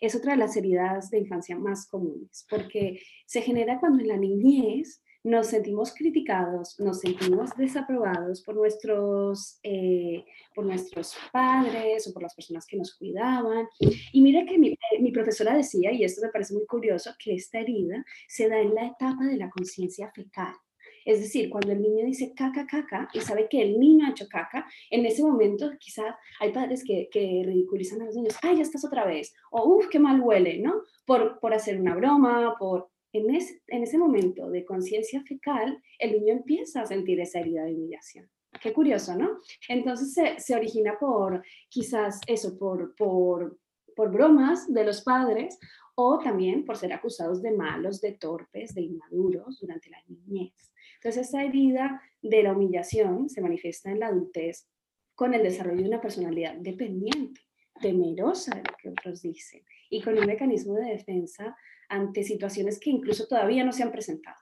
[0.00, 4.16] Es otra de las heridas de infancia más comunes, porque se genera cuando en la
[4.16, 12.22] niñez nos sentimos criticados, nos sentimos desaprobados por nuestros, eh, por nuestros padres o por
[12.24, 13.68] las personas que nos cuidaban.
[14.12, 17.34] Y mira que mi, eh, mi profesora decía, y esto me parece muy curioso, que
[17.36, 20.54] esta herida se da en la etapa de la conciencia fecal.
[21.04, 24.26] Es decir, cuando el niño dice caca, caca, y sabe que el niño ha hecho
[24.28, 28.84] caca, en ese momento quizás hay padres que, ridiculizan a los niños, ay, ya estás
[28.84, 30.82] otra vez, o uff, qué mal huele, ¿no?
[31.04, 32.90] Por, por hacer una broma, por...
[33.14, 37.62] En ese, en ese momento de conciencia fecal, el niño empieza a sentir esa herida
[37.64, 38.30] de humillación.
[38.58, 39.38] Qué curioso, ¿no?
[39.68, 43.58] Entonces se, se origina por, quizás eso, por, por,
[43.94, 45.58] por bromas de los padres
[45.94, 50.72] o también por ser acusados de malos, de torpes, de inmaduros durante la niñez.
[50.96, 54.68] Entonces esa herida de la humillación se manifiesta en la adultez
[55.14, 57.40] con el desarrollo de una personalidad dependiente,
[57.80, 61.56] temerosa de lo que otros dicen y con un mecanismo de defensa
[61.88, 64.36] ante situaciones que incluso todavía no se han presentado.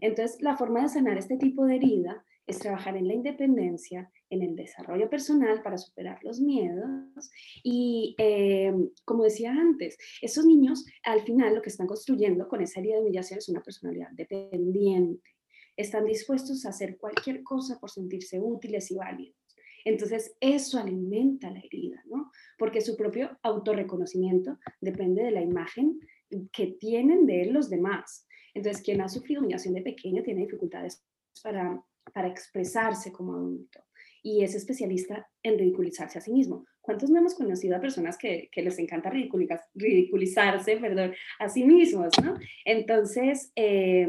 [0.00, 4.42] Entonces, la forma de sanar este tipo de herida es trabajar en la independencia, en
[4.42, 7.30] el desarrollo personal para superar los miedos
[7.62, 8.72] y, eh,
[9.04, 13.02] como decía antes, esos niños al final lo que están construyendo con esa herida de
[13.02, 15.30] humillación es una personalidad dependiente.
[15.76, 19.36] Están dispuestos a hacer cualquier cosa por sentirse útiles y válidos.
[19.84, 22.30] Entonces, eso alimenta la herida, ¿no?
[22.58, 26.00] Porque su propio autorreconocimiento depende de la imagen
[26.52, 28.26] que tienen de él los demás.
[28.54, 31.04] Entonces, quien ha sufrido humillación de pequeño tiene dificultades
[31.42, 33.80] para, para expresarse como adulto
[34.22, 36.66] y es especialista en ridiculizarse a sí mismo.
[36.80, 42.12] ¿Cuántos no hemos conocido a personas que, les encanta ridiculizar, ridiculizarse perdón, a sí mismos?
[42.64, 44.08] Entonces, eh,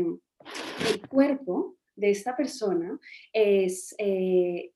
[0.88, 2.98] el cuerpo de esta persona
[3.34, 4.72] es, eh,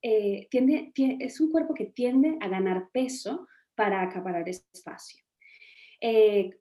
[0.00, 5.22] eh, es un cuerpo que tiende a ganar peso para acaparar espacio.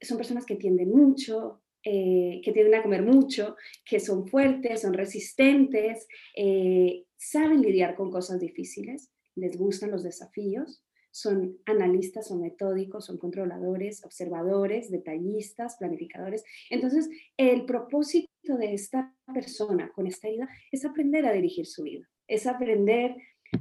[0.02, 4.94] Son personas que tienden mucho, eh, que tienden a comer mucho, que son fuertes, son
[4.94, 13.06] resistentes, eh, saben lidiar con cosas difíciles, les gustan los desafíos, son analistas, son metódicos,
[13.06, 16.44] son controladores, observadores, detallistas, planificadores.
[16.70, 22.10] Entonces, el propósito de esta persona con esta herida es aprender a dirigir su vida,
[22.28, 23.16] es aprender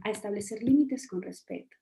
[0.05, 1.77] a establecer límites con respeto.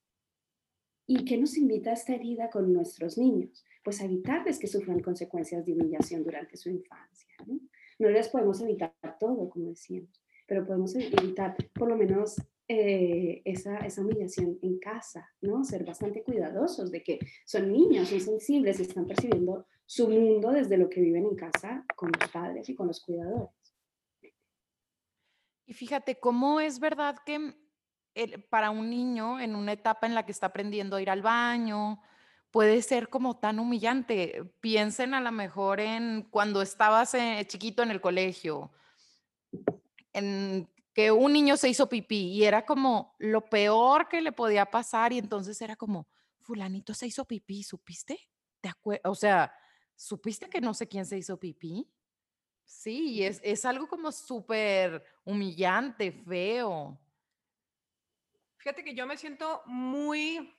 [1.07, 3.65] ¿Y qué nos invita a esta herida con nuestros niños?
[3.89, 7.35] Pues evitarles que sufran consecuencias de humillación durante su infancia.
[7.47, 7.59] No,
[7.99, 12.37] no les podemos evitar todo, como decíamos, pero podemos evitar por lo menos
[12.69, 15.65] eh, esa, esa, humillación en casa, ¿no?
[15.65, 20.91] Ser bastante cuidadosos de que son niños, son sensibles están percibiendo su mundo desde lo
[20.91, 23.75] que viven en casa con los padres y con los cuidadores.
[25.65, 27.55] Y fíjate cómo es verdad que
[28.13, 31.23] el, para un niño en una etapa en la que está aprendiendo a ir al
[31.23, 32.03] baño,
[32.51, 34.45] puede ser como tan humillante.
[34.61, 38.71] Piensen a lo mejor en cuando estabas eh, chiquito en el colegio,
[40.13, 44.67] en que un niño se hizo pipí y era como lo peor que le podía
[44.67, 46.09] pasar y entonces era como,
[46.41, 48.19] fulanito se hizo pipí, ¿supiste?
[48.61, 48.73] ¿Te
[49.05, 49.53] o sea,
[49.95, 51.89] ¿supiste que no sé quién se hizo pipí?
[52.65, 56.99] Sí, es, es algo como súper humillante, feo.
[58.57, 60.53] Fíjate que yo me siento muy,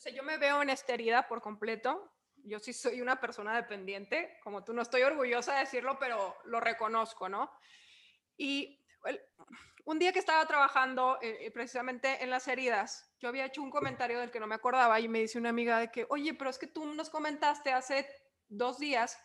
[0.00, 2.10] o sea, yo me veo en esta herida por completo.
[2.44, 6.58] Yo sí soy una persona dependiente, como tú no estoy orgullosa de decirlo, pero lo
[6.58, 7.52] reconozco, ¿no?
[8.38, 9.20] Y el,
[9.84, 14.18] un día que estaba trabajando eh, precisamente en las heridas, yo había hecho un comentario
[14.18, 16.58] del que no me acordaba y me dice una amiga de que, oye, pero es
[16.58, 18.08] que tú nos comentaste hace
[18.48, 19.22] dos días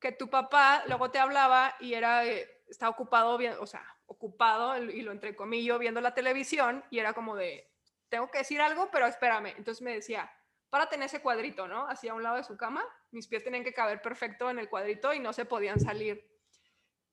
[0.00, 5.02] que tu papá luego te hablaba y era, eh, está ocupado, o sea, ocupado, y
[5.02, 7.68] lo entrecomillo, viendo la televisión y era como de,
[8.08, 9.54] tengo que decir algo, pero espérame.
[9.56, 10.30] Entonces me decía,
[10.70, 11.88] párate en ese cuadrito, ¿no?
[11.88, 15.12] Hacia un lado de su cama, mis pies tenían que caber perfecto en el cuadrito
[15.12, 16.26] y no se podían salir.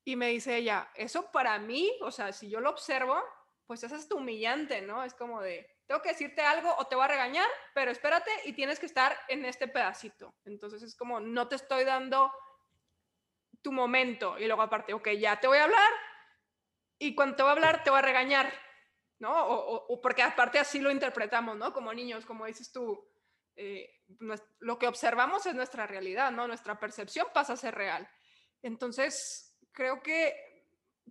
[0.03, 3.21] Y me dice ella, eso para mí, o sea, si yo lo observo,
[3.65, 5.03] pues eso es humillante, ¿no?
[5.03, 8.53] Es como de, tengo que decirte algo o te voy a regañar, pero espérate y
[8.53, 10.35] tienes que estar en este pedacito.
[10.45, 12.31] Entonces es como, no te estoy dando
[13.61, 14.37] tu momento.
[14.37, 15.91] Y luego aparte, ok, ya te voy a hablar
[16.99, 18.53] y cuando te voy a hablar te voy a regañar,
[19.19, 19.47] ¿no?
[19.47, 21.73] O, porque aparte así lo interpretamos, ¿no?
[21.73, 23.07] Como niños, como dices tú,
[23.55, 23.89] eh,
[24.59, 26.47] lo que observamos es nuestra realidad, ¿no?
[26.47, 28.07] Nuestra percepción pasa a ser real.
[28.61, 30.35] Entonces, creo que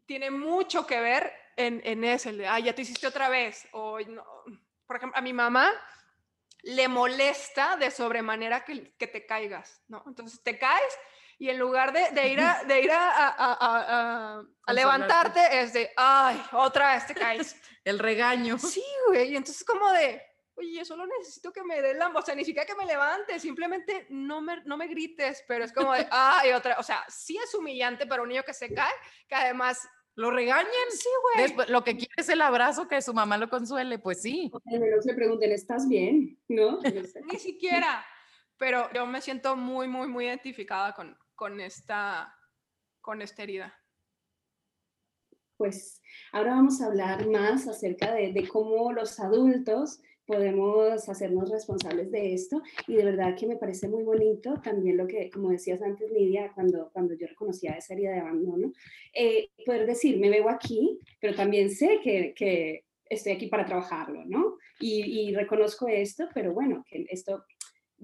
[0.07, 3.67] tiene mucho que ver en, en ese, el de, ah, ya te hiciste otra vez,
[3.73, 4.25] o no.
[4.87, 5.73] por ejemplo, a mi mamá
[6.63, 10.03] le molesta de sobremanera que, que te caigas, ¿no?
[10.07, 10.99] Entonces te caes
[11.39, 15.91] y en lugar de, de ir, a, de ir a, a, a, levantarte, es de,
[15.97, 17.61] ay, otra vez te caes.
[17.85, 18.59] El regaño.
[18.59, 19.33] Sí, güey.
[19.33, 20.23] Y entonces como de,
[20.57, 23.43] oye, yo solo necesito que me des la, o sea, ni siquiera que me levantes,
[23.43, 27.37] simplemente no me, no me grites, pero es como de, ay, otra, o sea, sí
[27.37, 28.93] es humillante para un niño que se cae,
[29.29, 30.91] que además lo regañen.
[30.91, 31.69] Sí, güey.
[31.69, 34.51] Lo que quiere es el abrazo, que su mamá lo consuele, pues sí.
[34.53, 36.39] O al menos le pregunten, ¿estás bien?
[36.49, 36.79] ¿No?
[37.31, 38.05] Ni siquiera.
[38.57, 42.35] Pero yo me siento muy, muy, muy identificada con, con esta,
[43.01, 43.75] con esta herida?
[45.57, 46.01] Pues
[46.33, 52.63] ahora vamos a hablar más acerca de, cómo los adultos podemos hacernos responsables de esto
[52.89, 56.51] y de verdad que me parece muy bonito también lo que, como decías antes Lidia,
[56.55, 58.73] cuando, cuando yo reconocía esa herida de abandono,
[59.13, 64.25] eh, poder decir, me veo aquí, pero también sé que, que estoy aquí para trabajarlo,
[64.25, 64.57] ¿no?
[64.81, 67.45] Y, y, reconozco esto, pero bueno, que esto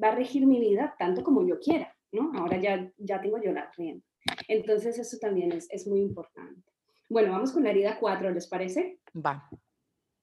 [0.01, 2.33] va a regir mi vida tanto como yo quiera, ¿no?
[2.35, 4.05] Ahora ya, ya tengo yo la rienda.
[4.49, 6.71] Entonces eso también es, es muy importante.
[7.09, 9.01] Bueno, vamos con la herida 4, ¿les parece?
[9.15, 9.49] Va.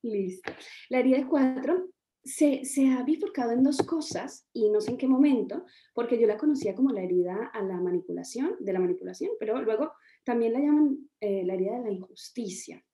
[0.02, 0.52] Listo.
[0.88, 1.88] La herida 4
[2.24, 6.26] se, se, ha bifurcado en dos cosas y no sé en qué momento, porque yo
[6.26, 9.92] la conocía como la herida a la manipulación, de la manipulación, pero luego
[10.24, 12.84] también la llaman eh, la herida de la injusticia.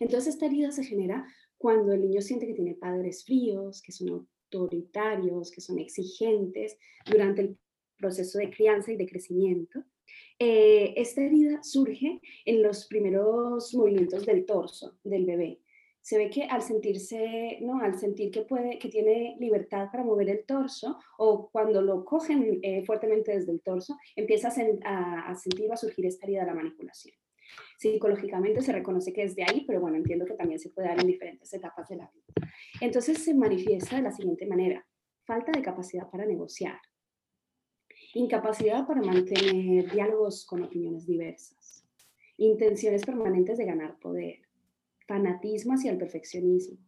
[0.00, 1.26] Entonces esta herida se genera
[1.58, 7.42] cuando el niño siente que tiene padres fríos, que son autoritarios, que son exigentes durante
[7.42, 7.58] el
[7.96, 9.84] proceso de crianza y de crecimiento.
[10.38, 15.60] Eh, esta herida surge en los primeros movimientos del torso del bebé.
[16.02, 17.80] Se ve que al sentirse, ¿no?
[17.80, 22.60] Al sentir que puede, que tiene libertad para mover el torso, o cuando lo cogen
[22.62, 27.16] eh, fuertemente desde el torso, empieza a, sentir, a surgir esta herida de la manipulación.
[27.78, 31.00] Psicológicamente se reconoce que es de ahí, pero bueno, entiendo que también se puede dar
[31.00, 32.52] en diferentes etapas de la vida.
[32.80, 34.86] Entonces se manifiesta de la siguiente manera:
[35.24, 36.78] falta de capacidad para negociar,
[38.16, 41.84] incapacidad para mantener diálogos con opiniones diversas,
[42.38, 44.38] intenciones permanentes de ganar poder,
[45.06, 46.78] fanatismo hacia el perfeccionismo.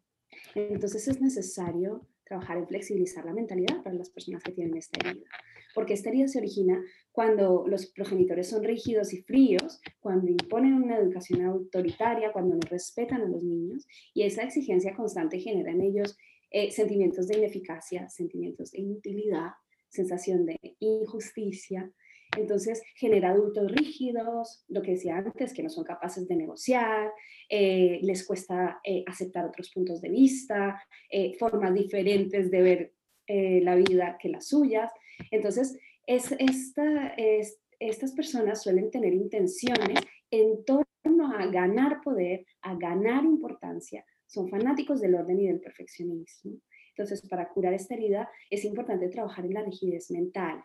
[0.54, 5.26] Entonces es necesario trabajar en flexibilizar la mentalidad para las personas que tienen esta herida,
[5.74, 10.96] porque esta herida se origina cuando los progenitores son rígidos y fríos, cuando imponen una
[10.96, 16.16] educación autoritaria, cuando no respetan a los niños, y esa exigencia constante genera en ellos
[16.50, 19.50] eh, sentimientos de ineficacia, sentimientos de inutilidad,
[19.88, 21.90] sensación de injusticia.
[22.36, 27.10] Entonces genera adultos rígidos, lo que decía antes, que no son capaces de negociar,
[27.48, 32.92] eh, les cuesta eh, aceptar otros puntos de vista, eh, formas diferentes de ver
[33.30, 34.90] la vida que las suyas.
[35.30, 39.98] Entonces, es, esta, es, estas personas suelen tener intenciones
[40.30, 46.60] en torno a ganar poder, a ganar importancia, son fanáticos del orden y del perfeccionismo.
[46.98, 50.64] Entonces, para curar esta herida es importante trabajar en la rigidez mental,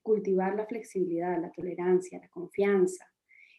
[0.00, 3.04] cultivar la flexibilidad, la tolerancia, la confianza.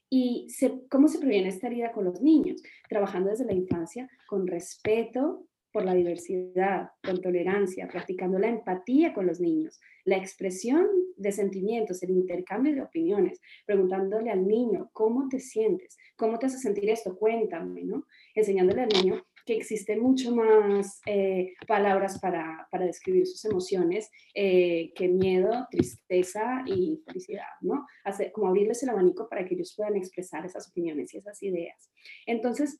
[0.09, 0.47] ¿Y
[0.89, 2.63] cómo se previene esta herida con los niños?
[2.87, 9.25] Trabajando desde la infancia con respeto por la diversidad, con tolerancia, practicando la empatía con
[9.25, 15.39] los niños, la expresión de sentimientos, el intercambio de opiniones, preguntándole al niño, ¿cómo te
[15.41, 15.97] sientes?
[16.15, 17.17] ¿Cómo te hace sentir esto?
[17.17, 18.05] Cuéntame, ¿no?
[18.33, 24.93] Enseñándole al niño que existen mucho más eh, palabras para, para, describir sus emociones eh,
[24.95, 27.85] que miedo, tristeza y felicidad, ¿no?
[28.05, 31.91] Hacer, como abrirles el abanico para que ellos puedan expresar esas opiniones y esas ideas.
[32.25, 32.79] Entonces,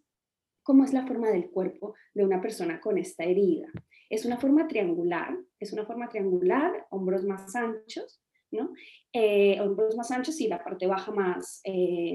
[0.64, 3.68] ¿cómo es la forma del cuerpo de una persona con esta herida?
[4.10, 8.22] Es una forma triangular, es una forma triangular, hombros más anchos,
[8.52, 8.72] ¿no?
[9.12, 11.62] Eh, hombros más anchos y la parte baja más,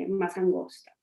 [0.08, 0.97] más angosta.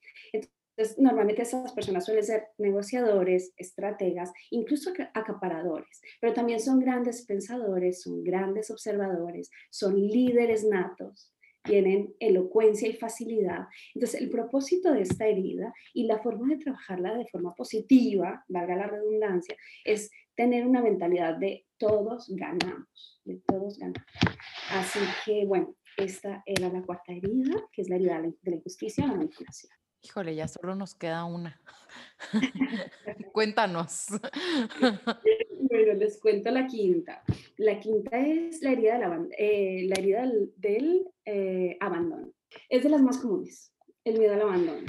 [0.77, 8.01] Entonces, normalmente esas personas suelen ser negociadores, estrategas, incluso acaparadores, pero también son grandes pensadores,
[8.01, 11.31] son grandes observadores, son líderes natos,
[11.63, 13.67] tienen elocuencia y facilidad.
[13.93, 18.75] Entonces, el propósito de esta herida y la forma de trabajarla de forma positiva, valga
[18.75, 24.05] la redundancia, es tener una mentalidad de todos ganamos, de todos ganamos.
[24.71, 29.07] Así que, bueno, esta era la cuarta herida, que es la herida de la injusticia,
[29.07, 29.71] la manipulación.
[30.05, 31.59] Híjole, ya solo nos queda una.
[33.33, 34.07] Cuéntanos.
[35.67, 37.23] Bueno, les cuento la quinta.
[37.57, 42.31] La quinta es la herida del, eh, la herida del, eh, abandono.
[42.69, 43.73] Es de las más comunes,
[44.05, 44.85] el miedo al abandono.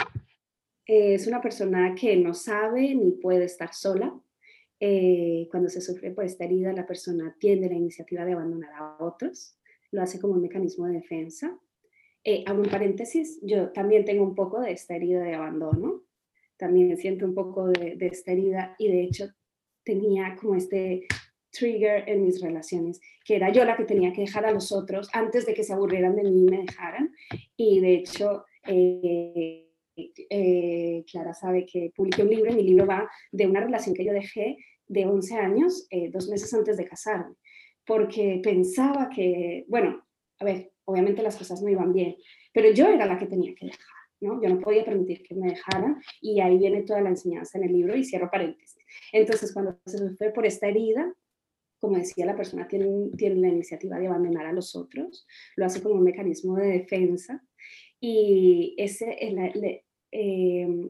[0.85, 4.15] es una persona que no sabe ni puede estar sola.
[4.79, 9.03] Eh, cuando se sufre por esta herida, la persona tiende la iniciativa de abandonar a
[9.03, 9.59] otros.
[9.91, 11.59] Lo hace como un mecanismo de defensa.
[12.47, 16.03] Abro un paréntesis, yo también tengo un poco de esta herida de abandono.
[16.57, 19.27] También siento un poco de, de esta herida y de hecho
[19.85, 21.07] tenía como este
[21.51, 25.09] trigger en mis relaciones, que era yo la que tenía que dejar a los otros
[25.13, 27.13] antes de que se aburrieran de mí y me dejaran.
[27.57, 33.09] Y de hecho, eh, eh, Clara sabe que publiqué un libro y mi libro va
[33.33, 37.35] de una relación que yo dejé de 11 años, eh, dos meses antes de casarme,
[37.87, 40.05] porque pensaba que, bueno,
[40.39, 42.17] a ver, obviamente las cosas no iban bien,
[42.53, 43.87] pero yo era la que tenía que dejar.
[44.21, 44.43] ¿no?
[44.43, 47.73] Yo no podía permitir que me dejaran y ahí viene toda la enseñanza en el
[47.73, 48.83] libro y cierro paréntesis.
[49.13, 51.15] Entonces, cuando se sufre por esta herida,
[51.79, 55.83] como decía, la persona tiene, tiene la iniciativa de abandonar a los otros, lo hace
[55.83, 57.45] como un mecanismo de defensa
[58.01, 59.17] y ese,
[60.11, 60.89] em,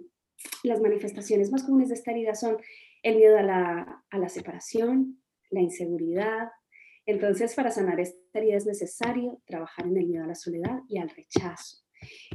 [0.63, 2.59] las manifestaciones más comunes de esta herida son
[3.03, 6.51] el miedo a la, a la separación, la inseguridad.
[7.07, 10.99] Entonces, para sanar esta herida es necesario trabajar en el miedo a la soledad y
[10.99, 11.79] al rechazo.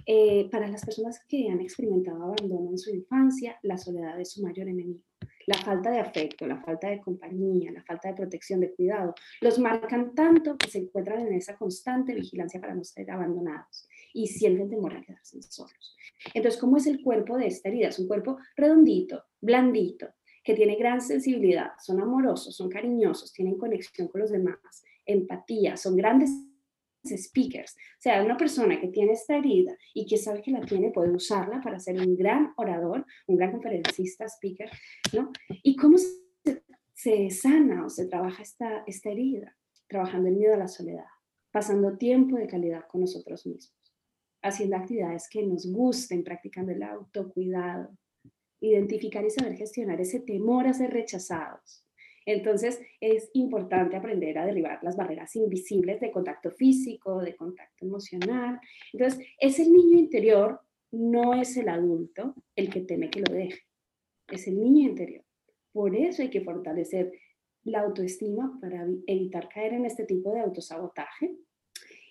[0.06, 4.42] Eh, para las personas que han experimentado abandono en su infancia, la soledad es su
[4.42, 5.04] mayor enemigo.
[5.48, 9.60] La falta de afecto, la falta de compañía, la falta de protección, de cuidado, los
[9.60, 14.70] marcan tanto que se encuentran en esa constante vigilancia para no ser abandonados y sienten
[14.70, 15.98] temor a quedarse solos.
[16.34, 17.90] Entonces, ¿cómo es el cuerpo de esta herida?
[17.90, 20.10] Es un cuerpo redondito, blandito,
[20.44, 24.58] que tiene gran sensibilidad, son amorosos, son cariñosos, tienen conexión con los demás,
[25.06, 26.32] empatía, son grandes
[27.06, 27.74] speakers.
[27.74, 31.12] O sea, una persona que tiene esta herida y que sabe que la tiene, puede
[31.12, 34.70] usarla para ser un gran orador, un gran conferencista, speaker,
[35.14, 35.32] ¿no?
[35.64, 35.98] ¿Y cómo
[36.94, 39.56] se, sana o se trabaja esta, esta herida?
[39.88, 41.06] Trabajando el miedo a la soledad,
[41.52, 43.76] pasando tiempo de calidad con nosotros mismos,
[44.42, 47.98] haciendo actividades que nos gusten, practicando el autocuidado,
[48.62, 51.86] identificar y saber gestionar ese temor a ser rechazados,
[52.26, 58.60] entonces es importante aprender a derribar las barreras invisibles de contacto físico, de contacto emocional.
[58.94, 63.62] Entonces es el niño interior, no es el adulto el que teme que lo deje,
[64.28, 65.24] es el niño interior.
[65.72, 67.12] Por eso hay que fortalecer
[67.64, 71.36] la autoestima para evitar caer en este tipo de autosabotaje.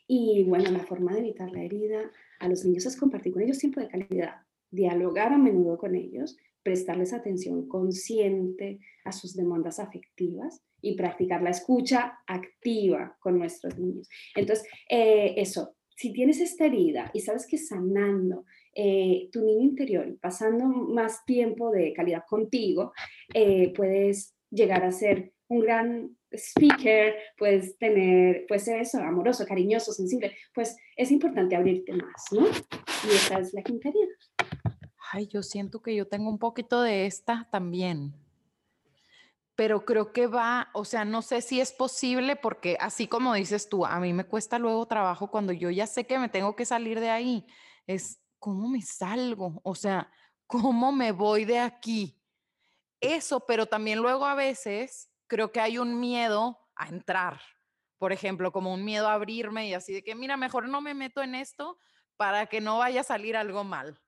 [0.06, 2.10] Y bueno, la forma de evitar la herida
[2.40, 6.36] a los niños es compartir con ellos tiempo de calidad, dialogar a menudo con ellos,
[6.62, 14.08] prestarles atención consciente a sus demandas afectivas y practicar la escucha activa con nuestros niños.
[14.34, 20.08] Entonces, eh, eso, si tienes esta herida y sabes que sanando eh, tu niño interior
[20.08, 22.92] y pasando más tiempo de calidad contigo,
[23.34, 29.92] eh, puedes llegar a ser un gran speaker, puedes tener, puedes ser eso, amoroso, cariñoso,
[29.92, 32.46] sensible, pues es importante abrirte más, ¿no?
[32.46, 34.06] Y esa es la quinta herida.
[35.12, 38.14] Ay, yo siento que yo tengo un poquito de esta también.
[39.56, 43.68] Pero creo que va, o sea, no sé si es posible porque así como dices
[43.68, 46.64] tú, a mí me cuesta luego trabajo cuando yo ya sé que me tengo que
[46.64, 47.44] salir de ahí.
[47.88, 50.12] Es cómo me salgo, o sea,
[50.46, 52.22] cómo me voy de aquí.
[53.00, 57.40] Eso, pero también luego a veces creo que hay un miedo a entrar.
[57.98, 60.94] Por ejemplo, como un miedo a abrirme y así de que, mira, mejor no me
[60.94, 61.78] meto en esto
[62.16, 64.00] para que no vaya a salir algo mal.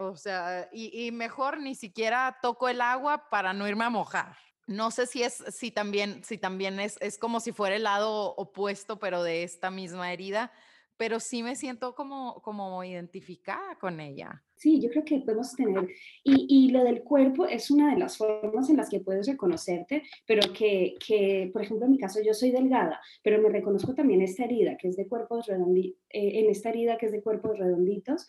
[0.00, 4.36] O sea, y, mejor ni siquiera toco el agua para no irme a mojar.
[4.66, 8.34] No sé si es, si también, si también es, es como si fuera el lado
[8.36, 10.52] opuesto, pero de esta misma herida,
[10.96, 14.42] pero sí me siento como, como identificada con ella.
[14.54, 15.88] Sí, yo creo que podemos tener,
[16.22, 20.04] y, y, lo del cuerpo es una de las formas en las que puedes reconocerte,
[20.26, 24.22] pero que, que, por ejemplo, en mi caso yo soy delgada, pero me reconozco también
[24.22, 27.58] esta herida que es de cuerpos redonditos, eh, en esta herida que es de cuerpos
[27.58, 28.28] redonditos,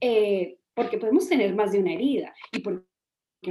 [0.00, 2.84] eh, porque podemos tener más de una herida y porque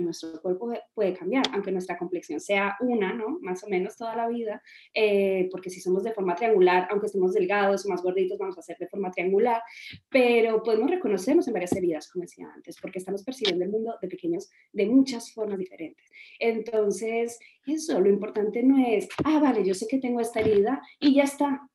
[0.01, 3.39] nuestro cuerpo puede cambiar, aunque nuestra complexión sea una, ¿no?
[3.41, 4.61] Más o menos toda la vida,
[4.93, 8.61] eh, porque si somos de forma triangular, aunque estemos delgados o más gorditos, vamos a
[8.61, 9.61] ser de forma triangular,
[10.09, 14.07] pero podemos reconocernos en varias heridas, como decía antes, porque estamos percibiendo el mundo de
[14.07, 16.09] pequeños, de muchas formas diferentes.
[16.39, 21.15] Entonces, eso, lo importante no es, ah, vale, yo sé que tengo esta herida y
[21.15, 21.67] ya está,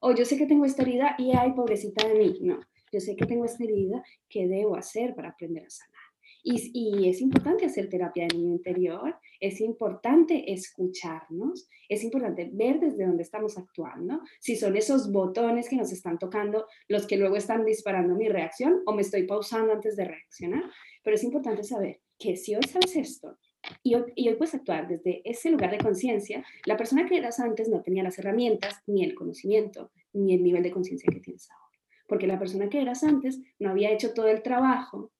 [0.00, 2.60] o yo sé que tengo esta herida y ay, pobrecita de mí, no
[2.94, 6.04] yo sé que tengo esta herida, ¿qué debo hacer para aprender a sanar?
[6.46, 13.06] Y, es importante hacer terapia de niño interior, es importante escucharnos, es importante ver desde
[13.06, 17.64] dónde estamos actuando, si son esos botones que nos están tocando los que luego están
[17.64, 20.64] disparando mi reacción o me estoy pausando antes de reaccionar.
[21.02, 23.38] Pero es importante saber que si hoy sabes esto
[23.82, 27.40] y hoy, y hoy puedes actuar desde ese lugar de conciencia, la persona que eras
[27.40, 31.50] antes no tenía las herramientas, ni el conocimiento, ni el nivel de conciencia que tienes
[31.50, 31.73] ahora.
[32.06, 35.12] Porque la persona que eras antes no había hecho todo el trabajo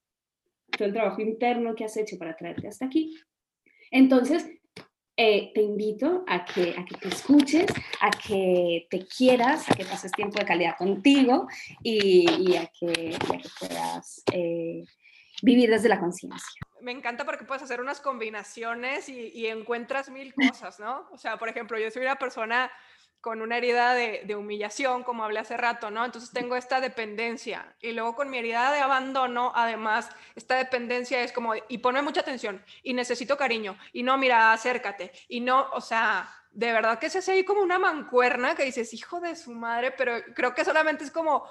[0.77, 3.17] todo el trabajo interno que has hecho para traerte hasta aquí.
[3.91, 4.49] Entonces,
[5.17, 7.67] eh, te invito a que, a que te escuches,
[8.01, 11.47] a que te quieras, a que pases tiempo de calidad contigo
[11.83, 13.17] y, a, que,
[13.61, 14.85] puedas eh,
[15.43, 16.61] vivir desde la conciencia.
[16.81, 21.07] Me encanta porque puedes hacer unas combinaciones y, y, encuentras mil cosas, ¿no?
[21.13, 22.71] O sea, por ejemplo, yo soy una persona
[23.25, 26.05] con una herida de, humillación, como hablé hace rato, ¿no?
[26.05, 27.75] Entonces tengo esta dependencia.
[27.81, 32.21] Y luego con mi herida de abandono, además, esta dependencia es como, y ponme mucha
[32.21, 37.09] atención, y necesito cariño, y no, mira, acércate, y no, o sea, de verdad que
[37.09, 40.63] se hace ahí como una mancuerna que dices, hijo de su madre, pero creo que
[40.63, 41.51] solamente es como,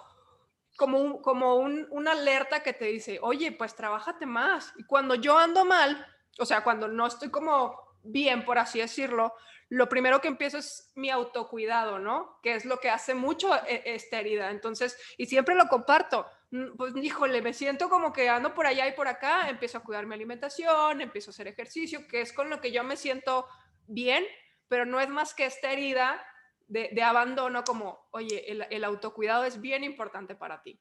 [0.77, 4.73] como, un, como un, una alerta que te dice, oye, pues trabájate más.
[4.77, 6.05] Y cuando yo ando mal,
[6.37, 9.33] o sea, cuando no estoy como bien, por así decirlo,
[9.69, 12.39] lo primero que empiezo es mi autocuidado, ¿no?
[12.41, 14.51] Que es lo que hace mucho eh, esta herida.
[14.51, 16.25] Entonces, y siempre lo comparto.
[16.51, 19.83] Mm, pues, híjole, me siento como que ando por allá y por acá, empiezo a
[19.83, 23.47] cuidar mi alimentación, empiezo a hacer ejercicio, que es con lo que yo me siento
[23.87, 24.25] bien,
[24.67, 26.23] pero no es más que esta herida
[26.67, 30.79] de, abandono como, oye, el, el autocuidado es bien importante para ti.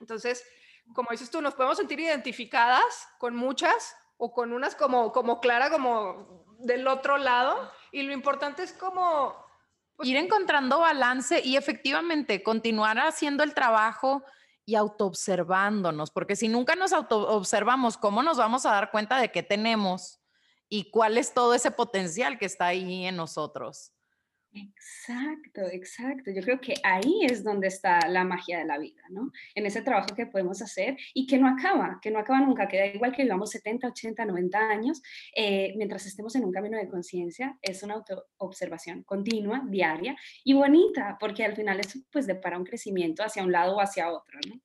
[0.00, 0.46] Entonces,
[0.94, 5.70] como dices tú, nos podemos sentir identificadas con muchas o con unas como, como Clara,
[5.70, 7.70] como del otro lado.
[7.92, 9.34] Y lo importante es como...
[9.96, 14.22] Pues Ir encontrando balance y efectivamente continuar haciendo el trabajo
[14.66, 19.42] y autoobservándonos, porque si nunca nos autoobservamos, ¿cómo nos vamos a dar cuenta de qué
[19.44, 20.20] tenemos
[20.68, 23.92] y cuál es todo ese potencial que está ahí en nosotros?
[24.52, 26.30] Exacto, exacto.
[26.30, 29.30] Yo creo que ahí es donde está la magia de la vida, ¿no?
[29.54, 32.78] En ese trabajo que podemos hacer y que no acaba, que no acaba nunca, que
[32.78, 35.02] da igual que vivamos 70, 80, 90 años,
[35.34, 41.18] eh, mientras estemos en un camino de conciencia, es una autoobservación continua, diaria y bonita,
[41.20, 44.60] porque al final eso pues depara un crecimiento hacia un lado o hacia otro, ¿no?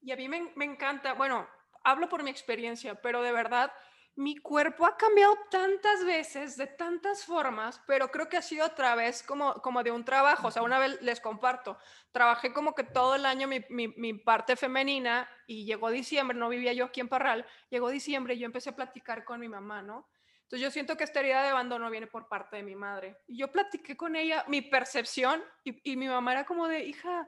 [0.00, 1.46] Y a mí me, me encanta, bueno,
[1.84, 3.72] hablo por mi experiencia, pero de verdad
[4.14, 8.74] mi cuerpo ha cambiado tantas veces, de tantas formas, pero creo que ha sido a
[8.74, 10.48] través como, como de un trabajo.
[10.48, 11.78] O sea, una vez les comparto,
[12.10, 16.72] trabajé como que todo el año mi, mi, parte femenina y llegó diciembre, no vivía
[16.74, 20.08] yo aquí en Parral, llegó diciembre y yo empecé a platicar con mi mamá, ¿no?
[20.42, 23.16] Entonces yo siento que esta herida de abandono viene por parte de mi madre.
[23.26, 27.26] Y yo platiqué con ella mi percepción y, y mi mamá era como de, hija,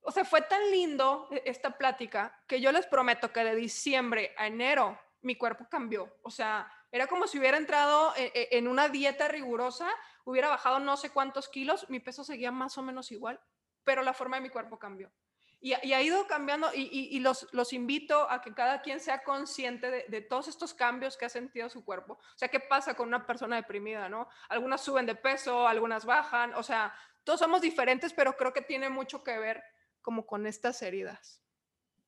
[0.00, 4.34] o sea, fue tan lindo e, esta plática que yo les prometo que de diciembre
[4.36, 6.14] a enero mi cuerpo cambió.
[6.22, 9.88] O sea, era como si hubiera entrado e, e, en una dieta rigurosa,
[10.24, 13.40] hubiera bajado no sé cuántos kilos, mi peso seguía más o menos igual,
[13.84, 15.10] pero la forma de mi cuerpo cambió.
[15.60, 20.20] Y, ha ido cambiando y, los, los, invito a que cada quien sea consciente de,
[20.20, 22.12] todos estos cambios que ha sentido su cuerpo.
[22.12, 24.28] O sea, ¿qué pasa con una persona deprimida, no?
[24.50, 26.94] Algunas suben de peso, algunas bajan, o sea,
[27.24, 29.64] todos somos diferentes, pero creo que tiene mucho que ver
[30.00, 31.42] como con estas heridas.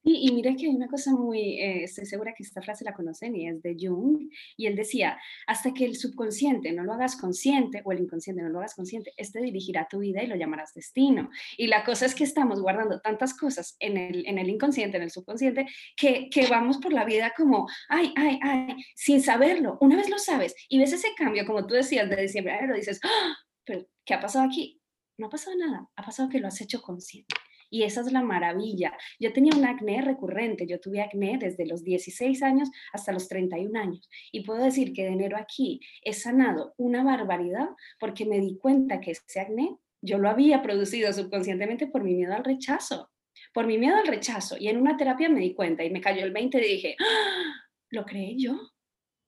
[0.03, 2.95] Y, y, mira que hay una cosa muy, eh, estoy segura que esta frase la
[2.95, 7.17] conocen y es de Jung, y él decía, hasta que el subconsciente no lo hagas
[7.17, 10.73] consciente o el inconsciente no lo hagas consciente, este dirigirá tu vida y lo llamarás
[10.73, 11.31] destino.
[11.59, 15.03] Y la cosa es que estamos guardando tantas cosas en el, en el inconsciente, en
[15.03, 19.77] el subconsciente, que, que vamos por la vida como, ay, ay, ay, sin saberlo.
[19.81, 22.75] Una vez lo sabes y ves ese cambio, como tú decías, de diciembre a lo
[22.75, 23.37] dices, ¡Ah!
[23.65, 24.81] pero ¿qué ha pasado aquí?
[25.19, 27.35] No ha pasado nada, ha pasado que lo has hecho consciente.
[27.71, 28.93] Y esa es la maravilla.
[29.19, 33.79] Yo tenía un acné recurrente, yo tuve acné desde los 16 años hasta los 31
[33.79, 34.09] años.
[34.33, 37.69] Y puedo decir que de enero aquí he sanado una barbaridad
[37.99, 42.35] porque me di cuenta que ese acné yo lo había producido subconscientemente por mi miedo
[42.35, 43.11] al rechazo,
[43.53, 44.57] por mi miedo al rechazo.
[44.59, 47.69] Y en una terapia me di cuenta y me cayó el 20 y dije, ¡Ah!
[47.91, 48.59] lo creé yo,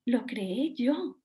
[0.07, 1.19] lo creé yo.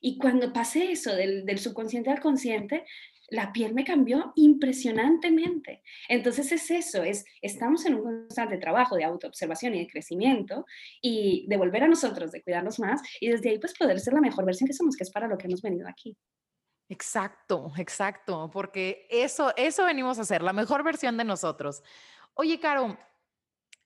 [0.00, 2.84] Y cuando pasé eso del, del subconsciente al consciente,
[3.28, 5.82] la piel me cambió impresionantemente.
[6.08, 10.66] Entonces es eso, es estamos en un constante trabajo de autoobservación y de crecimiento
[11.00, 14.20] y de volver a nosotros, de cuidarnos más y desde ahí pues poder ser la
[14.20, 16.16] mejor versión que somos, que es para lo que hemos venido aquí.
[16.88, 21.82] Exacto, exacto, porque eso eso venimos a hacer, la mejor versión de nosotros.
[22.34, 22.98] Oye, Caro,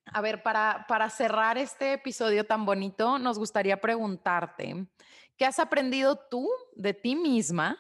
[0.07, 4.87] a ver, para, para cerrar este episodio tan bonito, nos gustaría preguntarte,
[5.37, 7.79] ¿qué has aprendido tú de ti misma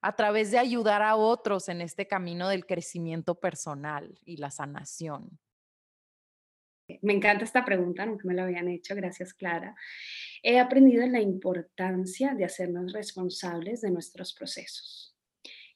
[0.00, 5.38] a través de ayudar a otros en este camino del crecimiento personal y la sanación?
[7.02, 9.74] me encanta esta pregunta, nunca me la habían hecho, gracias Clara.
[10.42, 15.16] He aprendido la importancia de hacernos responsables de nuestros procesos.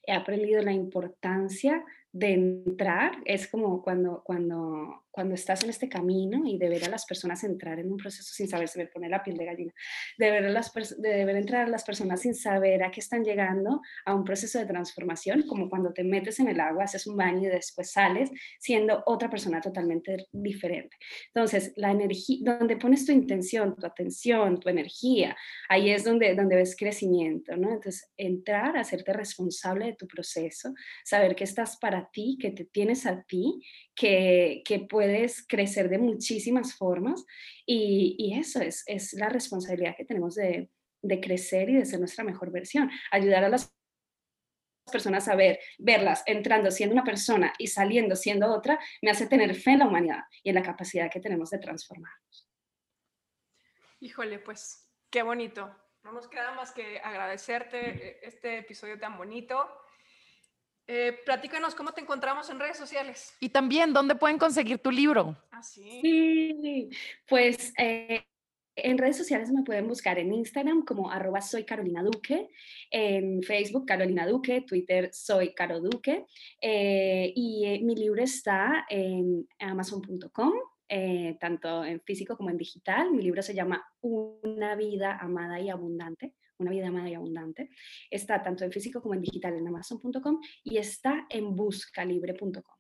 [0.05, 6.43] He aprendido la importancia de entrar, es como cuando, cuando, cuando estás en este camino
[6.47, 9.09] y de ver a las personas entrar en un proceso sin saber, se me pone
[9.11, 9.73] la piel de gallina,
[10.19, 13.23] de ver, a las de ver entrar a las personas sin saber a qué están
[13.23, 17.17] llegando a un proceso de transformación, como cuando te metes en el agua, haces un
[17.17, 20.97] baño y después sales siendo otra persona totalmente diferente.
[21.27, 25.37] Entonces, la energía, donde pones tu intención, tu atención, tu energía,
[25.69, 27.69] ahí es donde, donde ves crecimiento, ¿no?
[27.69, 30.73] Entonces, entrar, hacerte responsable de tu proceso,
[31.05, 33.61] saber que estás para ti, que te tienes a ti,
[33.95, 35.02] que, que puedes
[35.49, 37.25] crecer de muchísimas formas
[37.67, 40.71] y, y eso es, es, la responsabilidad que tenemos de,
[41.03, 43.73] de crecer y de ser nuestra mejor versión, ayudar a las
[44.91, 49.55] personas a ver, verlas entrando siendo una persona y saliendo siendo otra, me hace tener
[49.55, 52.49] fe en la humanidad y en la capacidad que tenemos de transformarnos.
[54.01, 55.75] Híjole, pues qué bonito.
[56.03, 59.69] No nos queda más que agradecerte eh, este episodio tan bonito.
[60.87, 63.35] Eh, platícanos cómo te encontramos en redes sociales.
[63.41, 65.37] Y también, ¿dónde pueden conseguir tu libro?
[65.51, 66.01] Ah, sí.
[66.03, 66.91] Sí,
[67.29, 68.25] pues eh,
[68.75, 72.49] en redes sociales me pueden buscar en Instagram como arroba soy Carolina Duque,
[72.91, 76.27] en Facebook Carolina Duque, Twitter soy Caro Duque
[76.61, 80.53] eh, y mi libro está en amazon.com.
[81.39, 83.13] tanto en físico como en digital.
[83.13, 87.71] Mi libro se llama Una vida amada y abundante una vida amada y abundante.
[88.11, 92.77] Está tanto en físico como en digital en amazon.com y está en buscalibre.com.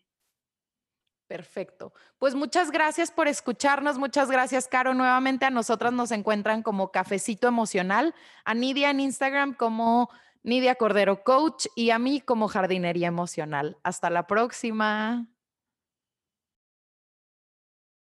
[1.32, 1.94] Perfecto.
[2.18, 3.98] Pues muchas gracias por escucharnos.
[3.98, 4.92] Muchas gracias, Caro.
[4.92, 8.14] Nuevamente a nosotras nos encuentran como Cafecito Emocional,
[8.44, 10.10] a Nidia en Instagram como
[10.42, 13.78] Nidia Cordero Coach y a mí como Jardinería Emocional.
[13.82, 15.26] Hasta la próxima.